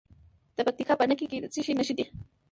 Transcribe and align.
د 0.57 0.59
پکتیکا 0.67 0.93
په 0.97 1.05
نکې 1.09 1.25
کې 1.31 1.37
د 1.43 1.45
څه 1.53 1.59
شي 1.65 1.73
نښې 1.77 1.93
دي؟ 1.97 2.05